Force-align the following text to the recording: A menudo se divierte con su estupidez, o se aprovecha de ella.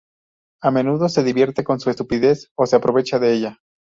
A 0.63 0.71
menudo 0.71 1.09
se 1.09 1.21
divierte 1.23 1.63
con 1.63 1.79
su 1.79 1.91
estupidez, 1.91 2.49
o 2.57 2.65
se 2.65 2.75
aprovecha 2.75 3.19
de 3.19 3.33
ella. 3.35 3.59